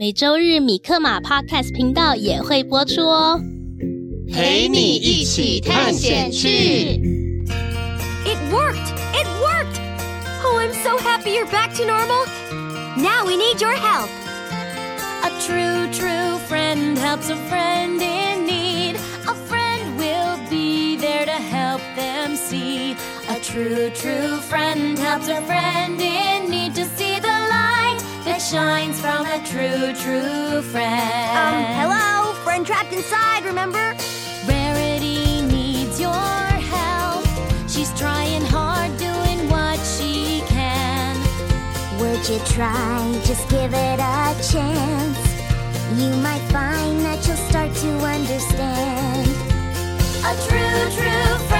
[0.00, 3.40] 每周日米克马 Podcast 频道也会播出哦，
[4.30, 7.00] 陪你一起探险去。
[8.26, 8.92] It worked!
[9.14, 9.80] It worked!
[10.44, 12.26] Oh, I'm so happy you're back to normal.
[12.98, 14.10] Now we need your help.
[15.24, 18.96] A true, true friend helps a friend in need.
[19.26, 22.94] A friend will be there to help them see.
[23.30, 27.36] A true, true friend helps a friend in need to see the
[28.26, 29.09] that shines from a
[29.45, 31.37] true, true friend.
[31.37, 32.33] Um, hello?
[32.43, 33.95] Friend trapped inside, remember?
[34.47, 37.25] Rarity needs your help.
[37.67, 41.15] She's trying hard, doing what she can.
[41.99, 43.21] Would you try?
[43.25, 45.19] Just give it a chance.
[45.99, 49.27] You might find that you'll start to understand.
[50.23, 51.50] A true, true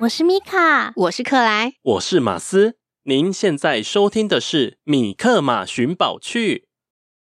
[0.00, 2.76] 我是米卡，我是克莱，我是马斯。
[3.02, 6.56] 您现在收听的是《米克马寻宝趣》。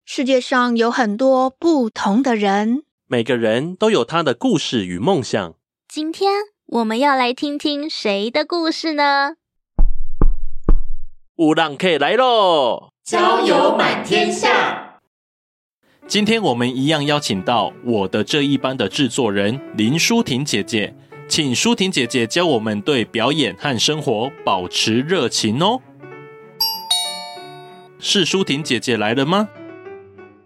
[0.07, 5.55] 世界上有很多不同的人，每个人都有他的故事与梦想。
[5.87, 6.33] 今天
[6.67, 9.35] 我们要来听听谁的故事呢？
[11.37, 12.91] 有人客来喽！
[13.05, 14.99] 交友满天下。
[16.07, 20.95] 今天我们一样邀请到我的这一班的制作人林舒婷姐姐。
[21.29, 25.81] 请舒婷姐姐教我们对表演和生活保持热情哦。
[27.99, 29.49] 是舒婷姐姐来了吗？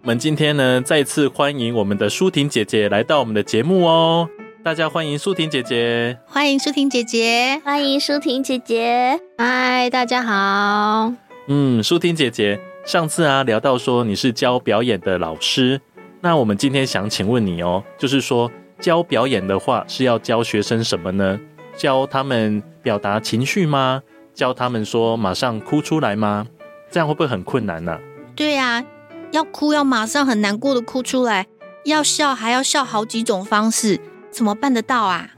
[0.03, 4.29] 我们今天呢，再次欢迎我们的舒婷姐姐来到我们的节目哦。
[4.63, 9.21] 大家欢迎舒婷姐姐，欢迎舒婷姐姐，欢迎舒婷姐姐。
[9.39, 11.13] 嗨，大家好。
[11.49, 15.81] 嗯，舒婷姐姐，上次啊聊到说你是教表演的老师，
[16.21, 18.49] 那我们今天想请问你哦，就是说。
[18.79, 21.41] 教表演的话是要教学生什么呢？
[21.77, 24.03] 教他们表达情绪吗？
[24.35, 26.47] 教他们说马上哭出来吗？
[26.91, 27.99] 这样会不会很困难呢？
[28.35, 28.85] 对呀，
[29.33, 31.47] 要哭要马上很难过的哭出来，
[31.85, 34.01] 要笑还要笑好几种方式，
[34.31, 35.31] 怎么办得到啊？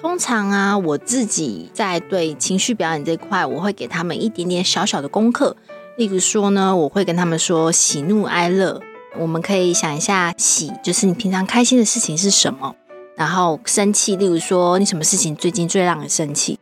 [0.00, 5.56] 通常啊，我自己在对情绪表演这块，我会给他们一点点小小的功课。
[5.96, 8.80] 例如说呢，我会跟他们说喜怒哀乐。
[9.18, 12.74] 我们可以想一下，喜就是你平常开心的事情是什么，
[13.16, 16.58] 然后生气，例如说你什么事情最近最让你生气，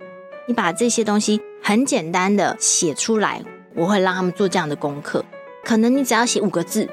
[0.47, 3.43] 你把这些东西很简单的写出来，
[3.75, 5.25] 我会让他们做这样的功课。
[5.64, 6.88] 可能你只要写五个字，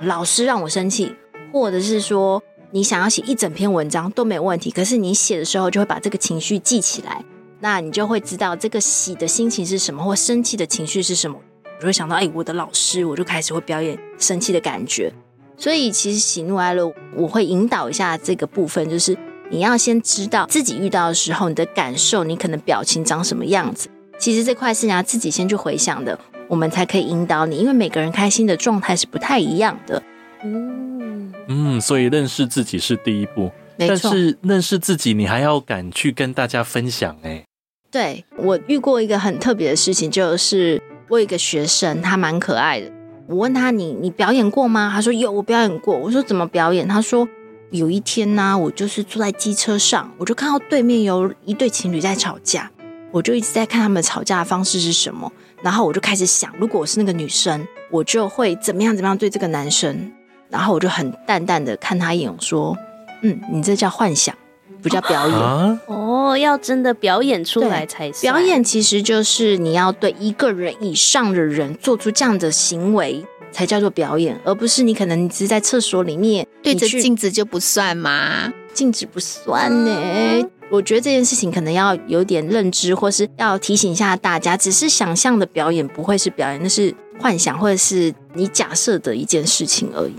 [0.00, 1.14] 老师让我生气，
[1.52, 4.70] 或者是说你想要写一整篇文章都没有问题。
[4.70, 7.24] 可是你写的时候就会把这个情绪记起来，
[7.60, 11.36] 那你就会知道这个喜的心情是什么，或生气的情绪是什么。
[11.82, 15.12] 就会想到，哎，我的老师，我就开始会表演生气的感觉。
[15.56, 19.16] 所以，其实喜怒哀乐，我会引导一下这个部分，就是
[19.50, 23.88] 你要先知道自己遇到的时候，你的感受，你可能表情长什么样子。
[24.16, 30.00] 其实这块是你要自己先去回想的，我们才可以引导你，因为每个人开心的状态是不太一样的。
[30.44, 33.88] 嗯嗯，所以认识自己是第一步，没错。
[33.88, 37.16] 但是认识自己，你还要敢去跟大家分享。
[37.22, 37.44] 哎，
[37.90, 40.80] 对，我遇过一个很特别的事情，就是。
[41.12, 42.90] 我有一个学生，他蛮可爱的。
[43.26, 47.28] 我问他：“你你表演过吗？”他说：“有，我表演过。”我说：“怎么表演？”他说
[47.68, 52.70] ：“有一天呢、我就是坐在机车上，我就看到对面有一对情侣在吵架，
[53.10, 55.30] 我就一直在看他们吵架的方式是什么。
[55.60, 60.10] 然后我就开始想，如果我是那个女生，我就会怎么样怎么样对这个男生。
[60.48, 62.74] 然后我就很淡淡的看他一眼，我说
[63.20, 64.34] ：‘嗯，你这叫幻想。’
[64.82, 65.36] 不叫表演。
[65.36, 78.52] 啊，哦，要真的表演出来才算表演其实就是你要对一个人以上的人做出这样的行为，才叫做表演，而不是你可能你只是在厕所里面对着镜子就不算吗？
[78.74, 80.48] 镜子不算呢。
[80.70, 90.14] 我觉得这件事情可能要有点认知，或是要提醒一下大家，只是想象的表演不会是表演，那是幻想或者是你假设的一件事情而已。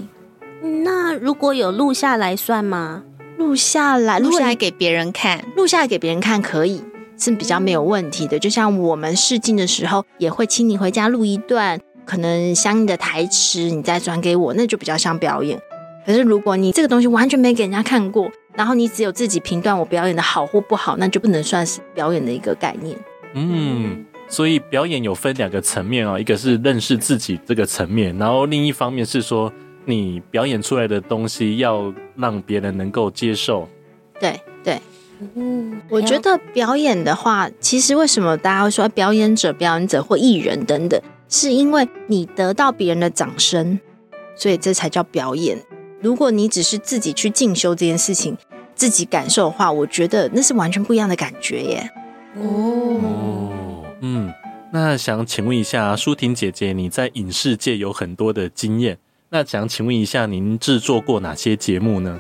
[0.84, 3.02] 那如果有录下来算吗？
[3.44, 6.82] 录下来，录下来给别人看，录下来给别人看可以，
[7.18, 8.40] 是比较没有问题的。
[8.40, 15.60] 就像我们试镜的时候，也会请你回家录一段，可能相应的台词，你再转给我，那就比较像表演。
[16.06, 22.98] 可是如果你这个东西完全没给人家看过，然后你只有自己评断我表演的好或不好，那就不能算是表演的一个概念。
[23.34, 29.52] 嗯，所以表演有分两个层面哦，一个是认识自己这个层面，然后另一方面是说
[29.86, 33.68] 你表演出来的东西要让别人能够接受。
[34.20, 34.80] 对对，
[35.36, 43.80] 嗯，我觉得表演的话，其实为什么大家会说表演者、表演者或艺人等等，是因为你得到别人的掌声，
[44.36, 45.58] 所以这才叫表演。
[46.02, 48.38] 如果你只是自己去进修这件事情，
[48.76, 51.90] 自己感受的话，我觉得那是完全不一样的感觉耶。
[52.42, 54.34] 哦，嗯，
[54.72, 58.98] 那想请问一下舒婷姐姐，你在影视界有很多的经验，
[59.34, 62.20] 那想请问一下，您制作过哪些节目呢？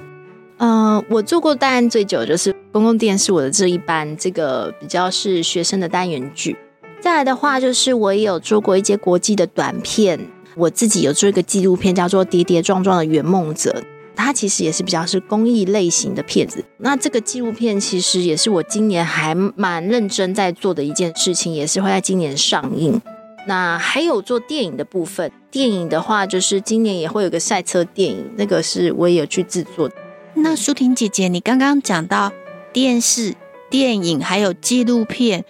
[0.57, 6.57] 呃，我做过当然最久就是公共电视我的这一班，这个比较是学生的单元剧。
[6.99, 10.19] 再来的话，就是我也有做过一些国际的短片。
[10.55, 13.69] 我自己有做一个纪录片，叫做《跌跌撞撞的圆梦者》，
[14.15, 16.65] 它其实也是比较是公益类型的片子。
[16.79, 22.99] 那这个纪录片其实也是我今年还蛮认真在做的一件事情，也是会在今年上映。
[23.45, 29.95] 那还有做电影的部分，电影的话就是今年也会有个赛车电影，那个是我也有去制作的。
[30.35, 32.31] 那舒婷姐姐，你刚刚讲到
[32.71, 33.35] 电视、
[33.69, 35.43] 电影还有纪录片，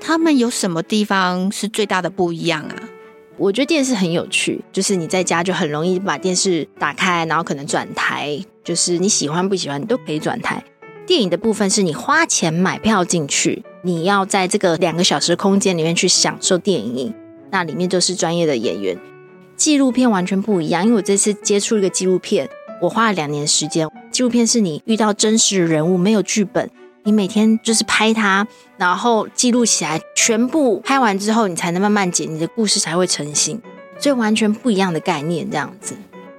[0.00, 2.76] 他们有什么地方是最大的不一样啊？
[3.38, 10.62] 我觉得电视很有趣，就是你在家就很容易把电视打开，然后可能转台，就是你喜欢不喜欢你都可以转台。
[11.04, 17.12] 电影的部分是你花钱买票进去，你要在这个两个小时空间里面去享受电影，
[17.52, 18.98] 那里面就是专业的演员。
[19.56, 22.48] 纪录片完全不一样，因为我这次接触一个纪录片，
[22.80, 23.88] 我花了两年时间。
[24.10, 26.68] 纪录片是你遇到真实的人物，没有剧本。
[27.04, 28.46] 你每天就是拍它，
[28.76, 33.60] 然后记录起来，全部拍完之后，你才能慢慢剪，你的故事才会成型。
[33.98, 35.94] 所以完全不一样的概念，这样子。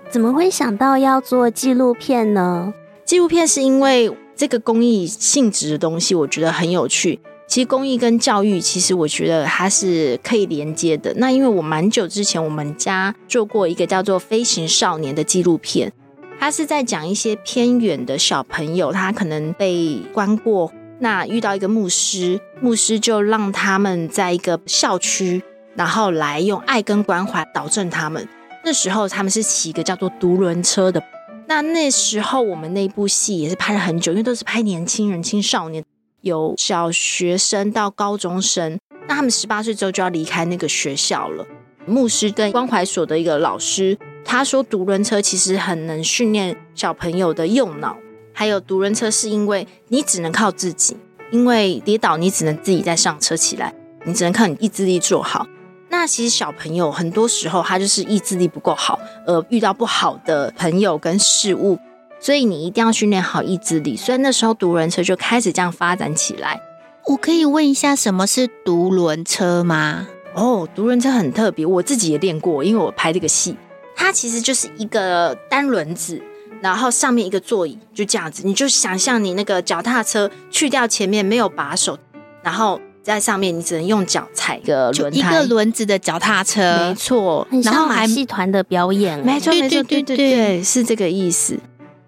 [0.09, 2.73] 怎么会想到要做纪录片呢？
[3.05, 7.19] 纪录片是因为这个公益性质的东西，我觉得很有趣。
[7.53, 11.13] 其实公益跟教育，其实我觉得它是可以连接的。
[11.17, 15.93] 那因为我蛮久之前，我们家做过一个叫做《飞行少年》的纪录片。
[16.39, 25.43] 他是在讲一些偏远的小朋友，他可能被关过，那遇到一个牧师，牧师就让他们在一个校区，
[25.75, 28.27] 然后来用爱跟关怀导正他们。
[28.65, 30.99] 那时候他们是骑一个叫做独轮车的。
[31.45, 35.83] 那那时候我们那部戏也是拍了很久，因为都是拍年轻人、青少年，
[36.23, 38.79] 有小学生到高中生。
[39.07, 41.45] 那他们十八岁之后就要离开那个学校了。
[41.85, 43.97] 牧师跟关怀所的一个老师。
[44.25, 47.97] 他说，独轮车其实很能训练小朋友的右脑。
[48.31, 50.95] 还有独轮车是因为你只能靠自己，
[51.29, 53.73] 因为跌倒你只能自己再上车起来，
[54.05, 55.45] 你只能靠你意志力做好。
[55.89, 61.77] 那其实小朋友很多时候他就是意志力不够好，而遇到不好的朋友跟事物，
[62.23, 63.97] 所以你一定要训练好意志力。
[63.97, 66.57] 所以那时候独轮车就开始这样发展起来。
[67.05, 70.07] 我可以问一下，什么是独轮车吗？
[70.33, 73.57] 哦，独轮车很特别，我自己也练过，因为我拍这个戏。
[73.93, 76.21] 它其实就是一个单轮子，
[76.61, 78.43] 然后上面一个座椅，就这样子。
[78.45, 81.99] 你就想象你那个脚踏车去掉前面没有把手，
[82.41, 87.45] 然后在上面你只能用脚踩个轮胎，一个轮子的脚踏车，没错。
[87.65, 91.59] 然后马戏团的表演，没错没错，对对对，对对对，是这个意思。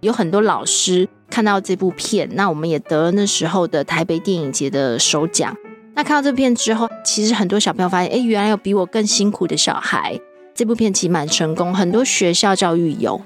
[0.05, 5.55] 有很多老师看到这部片，那我们也得了那时候的台北电影节的首奖。
[5.95, 10.19] 那看到这片之后，其实很多小朋友发现，哎，原来有比我更辛苦的小孩。
[10.53, 13.21] 这部片其实蛮成功，很多学校教育有。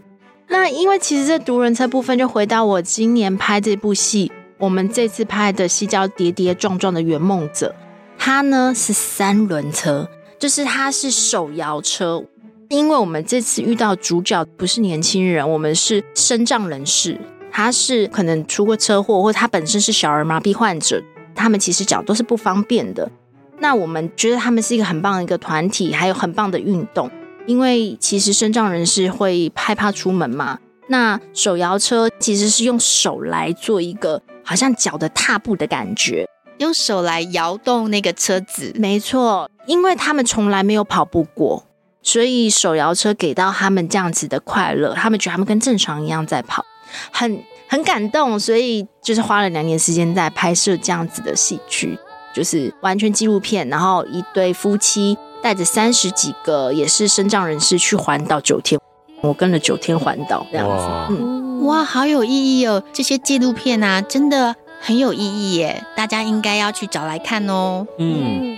[0.48, 7.76] 那因为其实这独轮车部分，就回到我今年拍这部戏，我们这次拍的戏叫《跌跌撞撞的圆梦者》，
[8.18, 10.10] 它呢是三轮车，
[10.40, 12.24] 就是它是手摇车。
[12.70, 17.20] 因为我们这次遇到主角不是年轻人，我们是身障人士，
[17.52, 21.02] 他是可能出过车祸，或他本身是小儿麻痹患者，
[21.34, 23.10] 他们其实脚都是不方便的。
[23.58, 27.10] 那我们觉得他们是一个很棒的一个团体，还有很棒的运动。
[27.48, 30.60] 因为其实身障人士会害怕出门嘛，
[30.90, 36.28] 那手摇车其实是用手来做一个好像脚的踏步的感觉，
[36.60, 38.72] 用手来摇动那个车子。
[38.76, 41.66] 没错，因为他们从来没有跑步过，
[42.10, 46.66] 所以手摇车给到他们这样子的快乐，他们觉得他们跟正常一样在跑，
[47.12, 51.96] 很很感动，所以就是花了两年时间在拍摄这样子的戏剧，
[52.34, 58.82] 就是完全纪录片，然后一对夫妻带着三十几个也是身障人士去环岛九天，
[59.22, 62.82] 我跟了九天环岛这样子，哇嗯，哇，好有意义哦！
[62.92, 67.86] 这些纪录片啊，真的很有意义耶，大家应该要去找来看哦。
[68.00, 68.58] 嗯，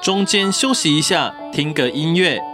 [0.00, 2.51] 中间休息一下，听个音乐。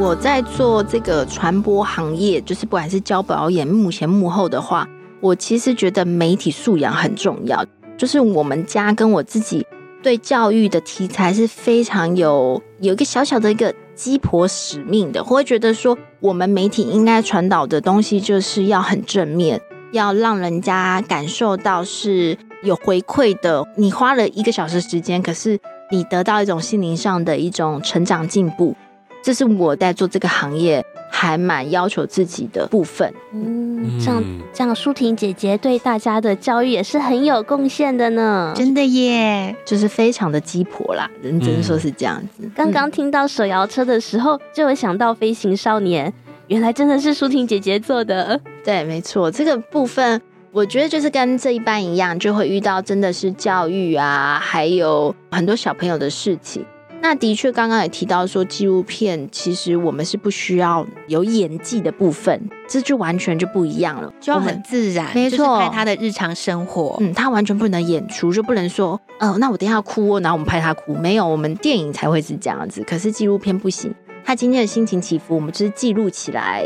[0.00, 4.88] 我在做这个传播行业，就是不管是教表演，幕前幕后的话，
[5.20, 7.66] 我其实觉得媒体素养很重要。
[7.96, 9.66] 就是我们家跟我自己
[10.00, 23.66] 对教育的题材是非常有有一个小小的一个鸡婆使命的，我会觉得说，我们媒体应该传导的东西就是要很正面，要让人家感受到是有回馈的。
[23.74, 25.58] 你花了一个小时时间，可是
[25.90, 28.76] 你得到一种心灵上的一种成长进步。
[29.22, 33.12] 这是我在做这个行业还蛮要求自己的部分。
[33.32, 34.22] 嗯，这样
[34.52, 38.52] 这样，舒婷姐姐对大家的教育也是很有贡献的呢。
[38.56, 42.48] 真的耶，就是非常的鸡婆啦，认真说是这样子。
[42.54, 46.12] 刚刚听到手摇车的时候，就有想到飞行少年，
[46.46, 48.40] 原来真的是舒婷姐姐做的。
[48.64, 50.20] 对，没错，这个部分
[50.52, 56.64] 我觉得就是跟这一班一样，就会遇到真的是教育啊，还有很多小朋友的事情。
[57.00, 66.96] 那的确，刚刚也提到说，纪录片其实我们是不需要有演技的部分，这就完全就不一样了，就要很自然，没错，拍他的日常生活。
[67.00, 76.64] 嗯，他完全不能演出，就不能说，哦、呃，那我等一下要哭哦，然后我们拍他哭，没有，我们电影才会是这样子，可是纪录片不行，他今天的心情起伏，我们只是记录起来，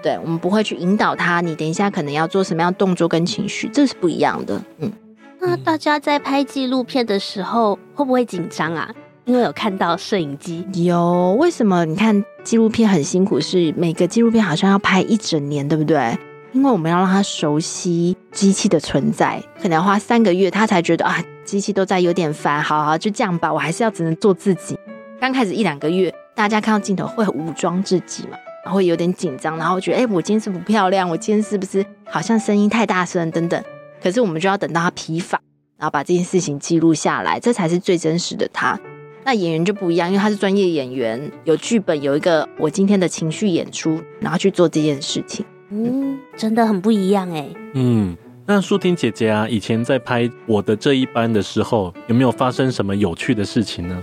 [0.00, 4.62] 对，我们不会去引导他，你等一下可能要做什么样动作跟情绪，这是不一样的。
[4.78, 4.92] 嗯，
[5.40, 8.94] 那大家在拍纪录片的时候会不会紧张啊？
[9.26, 11.84] 因为有看到摄影机，有，为什么？
[11.84, 16.16] 你看纪录片很辛苦，是每个纪录片好像要拍一整年，对不对？
[16.52, 22.62] 因为我们要让他熟悉机器的存在，可能要花三个月，他才觉得啊，机器都在有点烦。
[22.62, 24.78] 好好，就这样吧，我还是要只能做自己。
[25.20, 33.60] 刚开始一两个月，大家看到镜头会武装自己嘛，然后有点紧张，然后觉得，哎，我今天是不漂亮，我今天是不是好像声音太大声等等。
[34.00, 35.40] 可是我们就要等到他疲乏，
[35.76, 38.78] 然后把这件事情记录下来，这才是最真实的他。
[39.26, 45.44] 那演员就不一样，因为他是专业演员，有剧本，有一个我今天的情绪演出，然后去做这件事情。
[45.70, 47.48] 嗯，真的很不一样哎。
[47.74, 48.16] 嗯，
[48.46, 54.00] 那舒婷姐姐啊，以前在拍我的这一班的时候，有没有发生什么有趣的事情呢？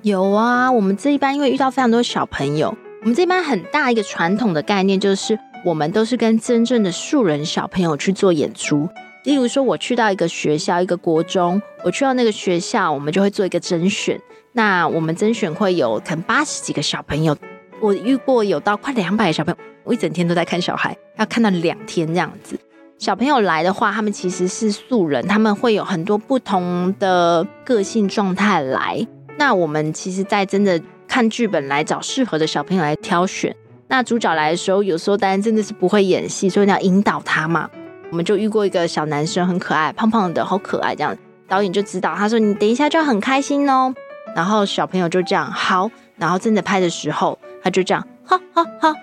[0.00, 8.88] 有啊，我们这一班因为遇到非常多小朋友，我们这一班很大一个传统的概念就是，我们都是跟真正的素人小朋友去做演出。
[9.24, 14.20] 例如说，我去到一个学校，一个国中，我去到那个学校，我们就会做一个甄选。
[14.52, 17.36] 那我们甄选会有可能八十几个小朋友，
[17.80, 19.64] 我遇过有到快两百个小朋友。
[19.84, 22.58] 我一整天都在看小孩，要看到两天这样子。
[22.98, 29.06] 小朋友来的话，他们其实是素人，他们会有很多不同的个性状态来。
[29.38, 33.54] 那我们其实，在真的看剧本来找适合的小朋友来挑选。
[33.88, 37.68] 那主角来的时候，有时候当然真的是不会演戏，所以你要引导他嘛。
[38.12, 41.16] 我们就遇过一个小男生，很可爱，胖胖的，好可爱这样。
[41.48, 43.94] 导演就知道他说：“你等一下就要很开心哦。”
[44.36, 48.94] 然后小朋友就这样好，然后真的拍的时候，他就这样，哈哈哈。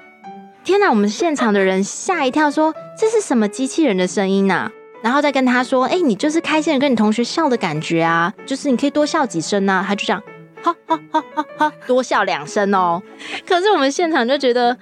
[0.64, 0.92] 天哪！
[0.92, 4.70] 我们现场的人吓一跳，说这是什么机器人的声音呐？
[5.02, 10.22] 然后再跟他说：“哎，你就是开心的跟你同学笑的感觉啊，就是你可以多笑几声啊。”他就这样，
[10.62, 13.02] 哈哈哈哈哈，多笑两声哦。
[13.48, 14.78] 可是我们现场就觉得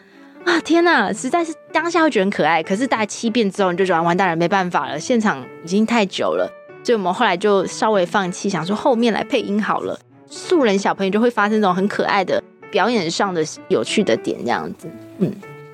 [0.48, 2.64] 啊，天哪，实在是当下会觉得很可爱。
[2.64, 6.50] 可是大概七遍之后，你就觉得完蛋了，没办法了，现场已经太久了，
[6.82, 10.00] 所以我们后来就稍微放弃，想说后面来配音好了。
[10.30, 14.90] 素人小朋友就会发生这种很可爱的表演上的有趣的点，这样子，
[15.20, 15.30] 嗯。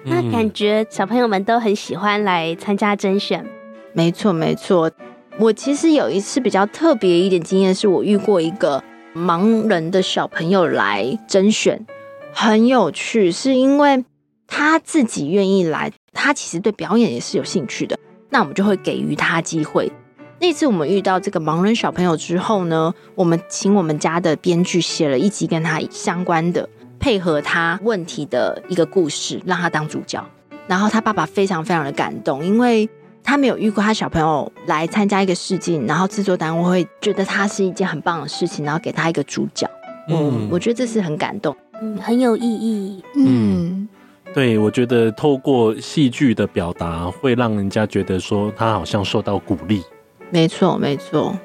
[0.05, 3.45] 那感觉小朋友们都很喜欢来参加甄选。
[3.93, 4.91] 没错，没错。
[5.37, 8.83] 我其实有一次比较特别一点经验，是我遇过一个
[9.15, 11.85] 盲人的小朋友来甄选，
[12.33, 14.03] 很有趣，是因为
[14.47, 17.97] 他自己愿意来，他其实对表演也是有兴趣的。
[18.29, 19.91] 那我们就会给予他机会。
[20.39, 26.67] 那次我们遇到这个盲人小朋友之后呢，我们请我们家的编剧写了一集跟他相关的。
[26.99, 30.23] 配合他问题的一个故事，让他当主角。
[30.67, 32.89] 然后他爸爸非常非常的感动，因为
[33.21, 39.69] 他没有遇过他小朋友来参加一个试镜，然后制作单位会觉得他是一件很棒的事情，然后给他一个主角。
[40.07, 43.03] 嗯，我觉得这是很感动，嗯，很有意义。
[43.17, 43.87] 嗯，
[44.33, 49.83] 对，我觉得透过戏剧的表达，会让人家觉得说他好像受到鼓励。
[50.31, 51.37] 没错，没错。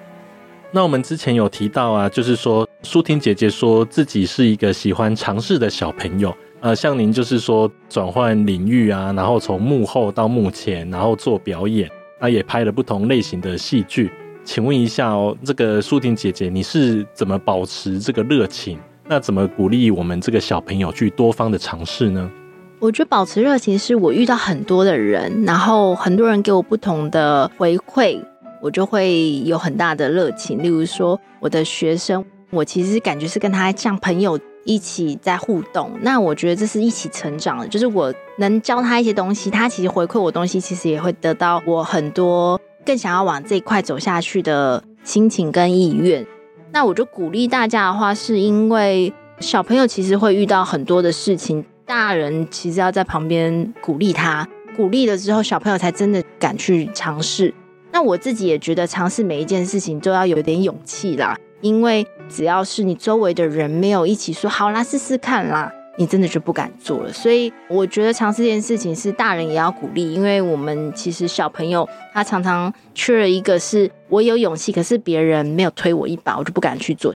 [0.71, 14.11] 那我们之前有提到啊，就是说舒婷姐姐说自己是一个喜欢尝试的小朋友，呃，像您就是说转换领域啊，然后从幕后到幕前，然后做表演，那也拍了不同类型的戏剧。
[14.45, 18.79] 请问一下哦，这个舒婷姐姐，你是怎么保持这个热情？
[19.07, 22.31] 那怎么鼓励我们这个小朋友去多方的尝试呢？
[22.81, 28.21] 我觉得保持热情是我遇到很多的人，然后很多人给我不同的回馈。
[28.61, 35.93] 我就会有很大的热情，例如说我的学生，我其实感觉是跟他像朋友一起在互动。
[36.03, 46.27] 那我觉得这是一起成长的，就是我能教他一些东西，他其实回馈我东西，其实也会得到我很多更想要往这一块走下去的心情跟意愿。
[46.73, 54.47] 那我就鼓励大家的话，是因为小朋友其实会遇到很多的事情，大人其实要在旁边鼓励他，
[54.77, 57.53] 鼓励了之后，小朋友才真的敢去尝试。
[57.91, 61.35] 那我自己也觉得，尝试每一件事情都要有点勇气啦。
[61.63, 67.11] 因为只要是你周围的人没有一起说好啦，试试看啦，你真的就不敢做了。
[67.11, 77.15] 所以我觉得尝试这件事情是大人也要鼓励，因为我们其实小朋友他常常缺了一个是我有勇气，可是别人没有推我一把，我就不敢去做。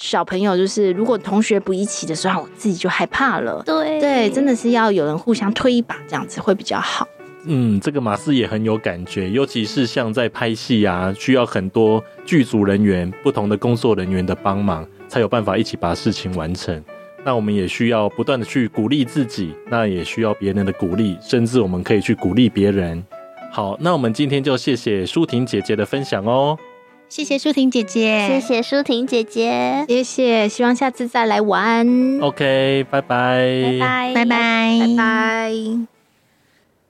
[0.00, 3.60] 小朋友就是如果同学不一起的时候，我自己就害怕了。
[3.66, 7.06] 对对，真的是要有人互相推一把，这样子会比较好。
[7.46, 16.80] 嗯，这个马斯也很有感觉，尤其是像在拍戏啊，需要很多剧组人员、不同的工作人员的帮忙，才有办法一起把事情完成。
[17.24, 23.04] 那我们也需要不断的去鼓励自己，那也需要别人的鼓励，甚至我们可以去鼓励别人。
[23.50, 26.56] 好，那我们今天就谢谢舒婷姐姐的分享哦。
[27.08, 32.18] 谢谢舒婷姐姐，谢谢舒婷姐姐，谢谢，希望下次再来玩。
[32.20, 35.52] OK，拜拜，拜拜，拜拜，拜拜。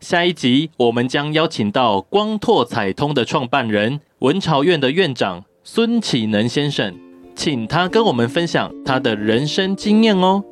[0.00, 6.94] 下一集，我们将邀请到光拓彩通的创办人、文朝院的院长孙启能先生，
[7.36, 10.42] 请他跟我们分享他的人生经验哦。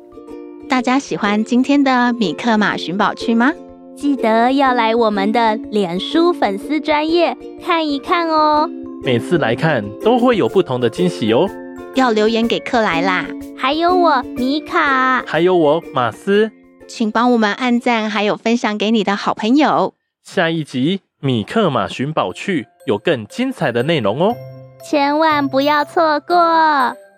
[0.69, 3.51] 大家喜欢今天的米克马寻宝趣吗？
[3.97, 8.69] 记得要来我们的脸书粉丝专业看一看哦。
[9.07, 11.49] 每次来看都会有不同的惊喜哦。
[11.95, 13.25] 要留言给克莱啦，
[13.57, 16.51] 还有我米卡，还有我马斯，
[16.89, 19.93] 请帮我们按赞，还有分享给你的好朋友。
[20.25, 24.35] 下一集米克马寻宝去有更精彩的内容哦，
[24.83, 26.35] 千万不要错过。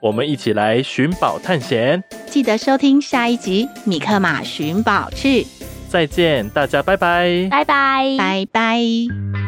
[0.04, 5.42] 我们一起来寻宝探险，记得收听下一集《米克马寻宝去》。
[5.90, 9.39] 再见，大家拜拜，拜拜，拜拜。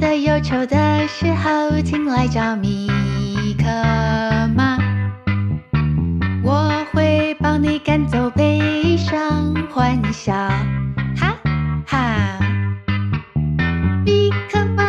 [0.00, 2.88] 的忧愁的时候，请来找米
[3.58, 3.66] 克
[4.56, 4.78] 马，
[6.42, 10.32] 我会帮你赶走悲伤，欢笑，
[11.14, 11.36] 哈
[11.86, 12.38] 哈。
[14.06, 14.84] 米克马，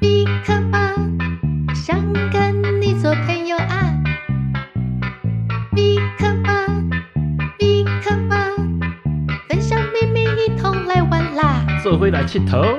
[0.00, 0.78] 米克马，
[1.74, 1.98] 想
[2.30, 3.90] 跟你做朋友啊，
[5.72, 6.66] 米克马。
[7.58, 8.36] 米克马，
[9.48, 11.64] 分享秘密，一同来玩啦！
[11.82, 12.78] 做回来气头。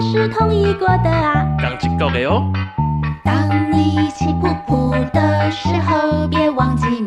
[0.00, 1.46] 们是同一国的啊！
[2.10, 2.50] 的哦。
[3.22, 6.99] 当你气噗噗的时候，别忘记